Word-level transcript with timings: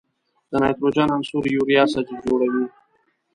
د 0.49 0.51
نایتروجن 0.61 1.09
عنصر 1.15 1.43
یوریا 1.55 1.83
سره 1.93 2.11
جوړوي. 2.23 2.65